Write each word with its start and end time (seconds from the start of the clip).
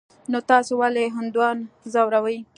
نو 0.31 0.39
تاسې 0.49 0.73
ولي 0.81 1.05
هندوان 1.15 1.57
ځوروئ. 1.91 2.37